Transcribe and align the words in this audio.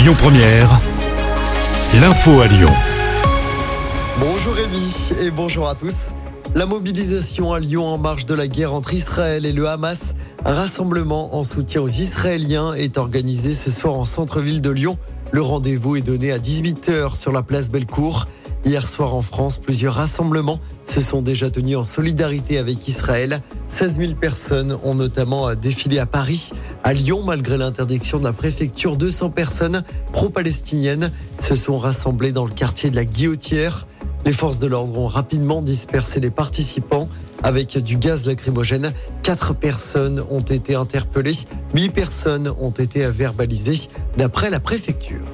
Lyon 0.00 0.14
Première, 0.16 0.80
l'info 2.00 2.40
à 2.40 2.46
Lyon. 2.46 2.70
Bonjour 4.18 4.54
Rémi 4.54 5.10
et 5.20 5.30
bonjour 5.30 5.68
à 5.68 5.74
tous. 5.74 6.12
La 6.54 6.64
mobilisation 6.64 7.52
à 7.52 7.60
Lyon 7.60 7.86
en 7.86 7.98
marge 7.98 8.24
de 8.24 8.32
la 8.32 8.48
guerre 8.48 8.72
entre 8.72 8.94
Israël 8.94 9.44
et 9.44 9.52
le 9.52 9.68
Hamas, 9.68 10.14
un 10.46 10.54
rassemblement 10.54 11.36
en 11.36 11.44
soutien 11.44 11.82
aux 11.82 11.88
Israéliens 11.88 12.72
est 12.72 12.96
organisé 12.96 13.52
ce 13.52 13.70
soir 13.70 13.92
en 13.92 14.06
centre-ville 14.06 14.62
de 14.62 14.70
Lyon. 14.70 14.96
Le 15.32 15.42
rendez-vous 15.42 15.96
est 15.96 16.00
donné 16.00 16.32
à 16.32 16.38
18h 16.38 17.14
sur 17.14 17.30
la 17.30 17.42
place 17.42 17.70
Bellecour. 17.70 18.26
Hier 18.64 18.86
soir 18.86 19.14
en 19.14 19.22
France, 19.22 19.58
plusieurs 19.58 19.94
rassemblements 19.94 20.60
se 20.86 21.02
sont 21.02 21.20
déjà 21.20 21.50
tenus 21.50 21.76
en 21.76 21.84
solidarité 21.84 22.56
avec 22.56 22.88
Israël. 22.88 23.42
16 23.68 23.98
000 23.98 24.14
personnes 24.14 24.78
ont 24.82 24.94
notamment 24.94 25.54
défilé 25.54 25.98
à 25.98 26.06
Paris. 26.06 26.52
À 26.82 26.94
Lyon, 26.94 27.22
malgré 27.22 27.58
l'interdiction 27.58 28.18
de 28.18 28.24
la 28.24 28.32
préfecture, 28.32 28.96
200 28.96 29.30
personnes 29.30 29.84
pro-palestiniennes 30.12 31.12
se 31.38 31.54
sont 31.54 31.78
rassemblées 31.78 32.32
dans 32.32 32.46
le 32.46 32.52
quartier 32.52 32.90
de 32.90 32.96
la 32.96 33.04
Guillotière. 33.04 33.86
Les 34.24 34.32
forces 34.32 34.58
de 34.58 34.66
l'ordre 34.66 34.98
ont 34.98 35.06
rapidement 35.06 35.60
dispersé 35.60 36.20
les 36.20 36.30
participants 36.30 37.08
avec 37.42 37.76
du 37.78 37.98
gaz 37.98 38.24
lacrymogène. 38.24 38.92
Quatre 39.22 39.54
personnes 39.54 40.24
ont 40.30 40.40
été 40.40 40.74
interpellées, 40.74 41.36
huit 41.74 41.90
personnes 41.90 42.52
ont 42.60 42.70
été 42.70 43.06
verbalisées 43.10 43.88
d'après 44.16 44.48
la 44.48 44.60
préfecture. 44.60 45.24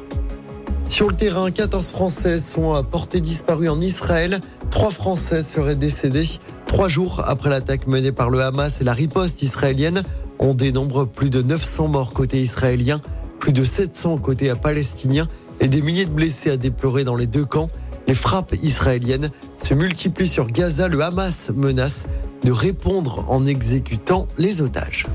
Sur 0.89 1.09
le 1.09 1.15
terrain, 1.15 1.51
14 1.51 1.91
Français 1.91 2.39
sont 2.41 2.83
portés 2.85 3.21
disparus 3.21 3.71
en 3.71 3.81
Israël. 3.81 4.41
Trois 4.71 4.91
Français 4.91 5.43
seraient 5.43 5.77
décédés. 5.77 6.27
Trois 6.67 6.89
jours 6.89 7.23
après 7.25 7.51
l'attaque 7.51 7.87
menée 7.87 8.13
par 8.13 8.31
le 8.31 8.43
Hamas 8.43 8.81
et 8.81 8.85
la 8.85 8.93
riposte 8.93 9.43
israélienne, 9.43 10.03
on 10.39 10.55
dénombre 10.55 11.07
plus 11.07 11.31
de 11.31 11.43
900 11.43 11.89
morts 11.89 12.13
côté 12.13 12.39
israélien, 12.39 13.01
plus 13.39 13.53
de 13.53 13.65
700 13.65 14.19
côté 14.19 14.53
palestinien 14.61 15.29
et 15.61 15.69
des 15.69 15.83
milliers 15.83 16.07
de 16.07 16.11
blessés 16.11 16.51
à 16.51 16.57
déplorer 16.57 17.05
dans 17.05 17.17
les 17.17 17.27
deux 17.27 17.45
camps. 17.45 17.71
Les 18.07 18.15
frappes 18.15 18.55
israéliennes 18.63 19.31
se 19.63 19.75
multiplient 19.75 20.29
sur 20.29 20.47
Gaza. 20.47 20.89
Le 20.89 21.03
Hamas 21.03 21.51
menace 21.55 22.07
de 22.45 22.53
répondre 22.53 23.25
en 23.29 23.47
exécutant 23.47 24.29
les 24.39 24.63
otages. 24.63 25.07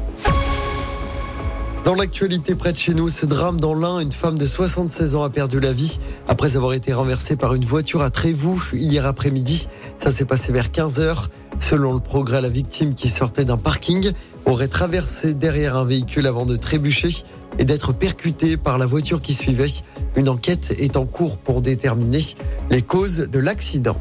Dans 1.84 1.96
l'actualité 1.96 2.54
près 2.54 2.74
de 2.74 2.78
chez 2.78 2.94
nous, 2.94 3.10
ce 3.10 3.26
drame 3.26 3.60
dans 3.60 3.74
l'Ain, 3.74 4.00
une 4.00 4.12
femme 4.12 4.38
de 4.38 4.46
76 4.46 5.16
ans 5.16 5.24
a 5.24 5.32
perdu 5.32 5.60
la 5.60 5.72
vie 5.72 5.98
après 6.28 6.56
avoir 6.56 6.74
été 6.74 6.94
renversée 6.94 7.36
par 7.36 7.56
une 7.56 7.66
voiture 7.66 8.04
à 8.04 8.12
Trévoux 8.12 8.62
hier 8.74 9.06
après-midi. 9.06 9.68
Ça 9.98 10.12
s'est 10.12 10.26
passé 10.26 10.52
vers 10.52 10.72
15 10.72 11.00
heures. 11.00 11.30
Selon 11.62 11.94
le 11.94 12.00
progrès, 12.00 12.42
la 12.42 12.50
victime 12.50 12.96
qui 12.96 13.08
sortait 13.08 13.46
d'un 13.46 13.56
parking 13.56 14.12
aurait 14.46 14.68
traversé 14.68 15.36
derrière 15.36 15.78
un 15.78 15.86
véhicule 15.86 16.26
avant 16.26 16.46
de 16.46 16.56
trébucher 16.56 17.10
et 17.60 17.66
d'être 17.66 17.94
percutée 17.94 18.58
par 18.58 18.80
la 18.80 18.88
voiture 18.88 19.22
qui 19.22 19.36
suivait. 19.36 19.68
Une 20.16 20.28
enquête 20.28 20.74
est 20.80 20.98
en 20.98 21.06
cours 21.06 21.38
pour 21.38 21.62
déterminer 21.62 22.24
les 22.72 22.82
causes 22.82 23.30
de 23.32 23.40
l'accident. 23.40 23.96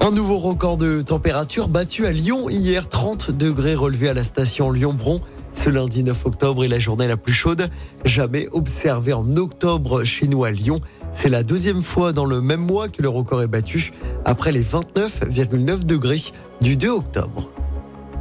Un 0.00 0.10
nouveau 0.10 0.38
record 0.38 0.78
de 0.78 1.02
température 1.02 1.68
battu 1.68 2.06
à 2.06 2.12
Lyon 2.12 2.48
hier, 2.48 2.88
30 2.88 3.30
degrés 3.30 3.74
relevés 3.74 4.08
à 4.08 4.14
la 4.14 4.24
station 4.24 4.72
Lyon-Bron. 4.72 5.20
Ce 5.52 5.68
lundi 5.68 6.02
9 6.02 6.26
octobre 6.26 6.64
est 6.64 6.68
la 6.68 6.78
journée 6.78 7.06
la 7.06 7.18
plus 7.18 7.34
chaude 7.34 7.68
jamais 8.04 8.48
observée 8.50 9.12
en 9.12 9.36
octobre 9.36 10.04
chez 10.04 10.26
nous 10.26 10.44
à 10.44 10.50
Lyon. 10.50 10.80
C'est 11.12 11.28
la 11.28 11.42
deuxième 11.42 11.82
fois 11.82 12.12
dans 12.12 12.24
le 12.24 12.40
même 12.40 12.62
mois 12.62 12.88
que 12.88 13.02
le 13.02 13.10
record 13.10 13.42
est 13.42 13.48
battu, 13.48 13.92
après 14.24 14.52
les 14.52 14.62
29,9 14.62 15.84
degrés 15.84 16.22
du 16.60 16.76
2 16.76 16.88
octobre. 16.88 17.50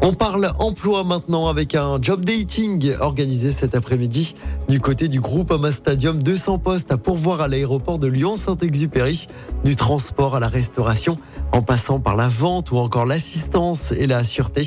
On 0.03 0.13
parle 0.13 0.52
emploi 0.57 1.03
maintenant 1.03 1.47
avec 1.47 1.75
un 1.75 1.99
job 2.02 2.25
dating 2.25 2.91
organisé 3.02 3.52
cet 3.52 3.75
après-midi 3.75 4.33
du 4.67 4.79
côté 4.79 5.07
du 5.07 5.22
groupe 5.22 5.52
Ama 5.52 5.72
Stadium. 5.72 6.23
200 6.23 6.57
postes 6.57 6.91
à 6.91 6.97
pourvoir 6.97 7.39
à 7.39 7.47
l'aéroport 7.47 7.99
de 7.99 8.07
Lyon-Saint-Exupéry, 8.07 9.27
du 9.63 9.75
transport 9.75 10.35
à 10.35 10.39
la 10.39 10.47
restauration, 10.47 11.19
en 11.52 11.61
passant 11.61 11.99
par 11.99 12.16
la 12.16 12.29
vente 12.29 12.72
ou 12.72 12.77
encore 12.77 13.06
l'assistance 13.06 13.91
et 13.91 14.07
la 14.07 14.23
sûreté. 14.23 14.63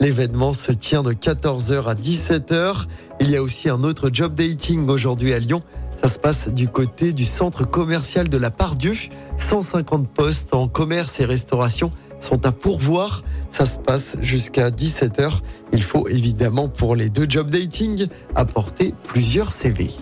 L'événement 0.00 0.52
se 0.52 0.72
tient 0.72 1.04
de 1.04 1.12
14h 1.12 1.84
à 1.84 1.94
17h. 1.94 2.86
Il 3.20 3.30
y 3.30 3.36
a 3.36 3.42
aussi 3.42 3.68
un 3.68 3.84
autre 3.84 4.10
job 4.12 4.34
dating 4.34 4.88
aujourd'hui 4.88 5.32
à 5.32 5.38
Lyon. 5.38 5.62
Ça 6.02 6.08
se 6.08 6.18
passe 6.18 6.48
du 6.48 6.68
côté 6.68 7.12
du 7.12 7.24
centre 7.24 7.64
commercial 7.64 8.28
de 8.28 8.36
la 8.36 8.50
Pardieu. 8.50 8.94
150 9.36 10.08
postes 10.08 10.52
en 10.52 10.66
commerce 10.66 11.20
et 11.20 11.24
restauration 11.24 11.92
sont 12.18 12.44
à 12.44 12.50
pourvoir. 12.50 13.22
Ça 13.50 13.66
se 13.66 13.78
passe 13.78 14.16
jusqu'à 14.20 14.70
17h. 14.70 15.30
Il 15.72 15.82
faut 15.82 16.08
évidemment 16.08 16.68
pour 16.68 16.96
les 16.96 17.08
deux 17.08 17.26
job 17.28 17.52
dating 17.52 18.08
apporter 18.34 18.94
plusieurs 19.04 19.52
CV. 19.52 19.92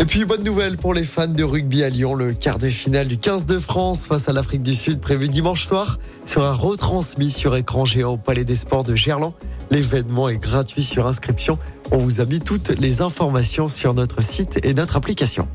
Et 0.00 0.06
puis 0.06 0.24
bonne 0.24 0.42
nouvelle 0.42 0.78
pour 0.78 0.94
les 0.94 1.04
fans 1.04 1.26
de 1.26 1.44
rugby 1.44 1.84
à 1.84 1.90
Lyon, 1.90 2.14
le 2.14 2.32
quart 2.32 2.58
de 2.58 2.70
finale 2.70 3.06
du 3.06 3.18
15 3.18 3.44
de 3.44 3.58
France 3.58 4.06
face 4.06 4.30
à 4.30 4.32
l'Afrique 4.32 4.62
du 4.62 4.74
Sud 4.74 4.98
prévu 4.98 5.28
dimanche 5.28 5.66
soir 5.66 5.98
sera 6.24 6.54
retransmis 6.54 7.28
sur 7.28 7.54
écran 7.54 7.84
géant 7.84 8.12
au 8.12 8.16
Palais 8.16 8.44
des 8.44 8.56
Sports 8.56 8.84
de 8.84 8.96
Gerland. 8.96 9.34
L'événement 9.70 10.30
est 10.30 10.38
gratuit 10.38 10.82
sur 10.82 11.06
inscription. 11.06 11.58
On 11.90 11.98
vous 11.98 12.22
a 12.22 12.24
mis 12.24 12.40
toutes 12.40 12.70
les 12.70 13.02
informations 13.02 13.68
sur 13.68 13.92
notre 13.92 14.22
site 14.22 14.58
et 14.62 14.72
notre 14.72 14.96
application. 14.96 15.46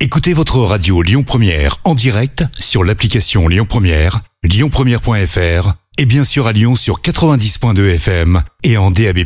Écoutez 0.00 0.32
votre 0.32 0.58
radio 0.58 1.00
Lyon 1.00 1.22
Première 1.22 1.76
en 1.84 1.94
direct 1.94 2.44
sur 2.58 2.82
l'application 2.82 3.46
Lyon 3.46 3.66
Première, 3.68 4.22
lyonpremière.fr 4.42 5.74
et 5.98 6.06
bien 6.06 6.24
sûr 6.24 6.48
à 6.48 6.52
Lyon 6.52 6.74
sur 6.74 7.00
90.2 7.00 7.94
FM 7.94 8.42
et 8.64 8.76
en 8.76 8.90
DAB+. 8.90 9.18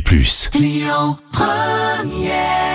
Lyon 0.53 1.17
Première 1.31 2.66